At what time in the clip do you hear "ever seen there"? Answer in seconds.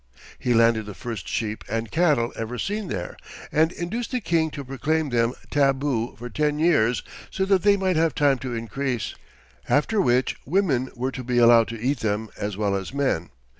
2.35-3.15